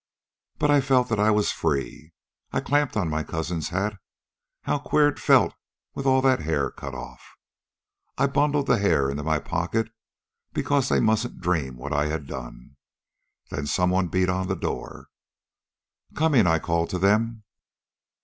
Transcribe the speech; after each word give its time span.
"But 0.57 0.71
I 0.71 0.81
felt 0.81 1.09
that 1.09 1.19
I 1.19 1.29
was 1.29 1.51
free. 1.51 2.11
I 2.51 2.59
clamped 2.59 2.97
on 2.97 3.07
my 3.07 3.21
cousin's 3.21 3.69
hat 3.69 3.99
how 4.63 4.79
queer 4.79 5.09
it 5.09 5.19
felt 5.19 5.53
with 5.93 6.07
all 6.07 6.23
that 6.23 6.39
hair 6.39 6.71
cut 6.71 6.95
off! 6.95 7.21
I 8.17 8.25
bundled 8.25 8.65
the 8.65 8.79
hair 8.79 9.11
into 9.11 9.21
my 9.21 9.37
pocket, 9.37 9.91
because 10.53 10.89
they 10.89 10.99
mustn't 10.99 11.39
dream 11.39 11.77
what 11.77 11.93
I 11.93 12.07
had 12.07 12.25
done. 12.25 12.77
Then 13.51 13.67
someone 13.67 14.07
beat 14.07 14.27
on 14.27 14.47
the 14.47 14.55
door. 14.55 15.09
"'Coming!' 16.15 16.47
I 16.47 16.57
called 16.57 16.89
to 16.89 16.97
them. 16.97 17.43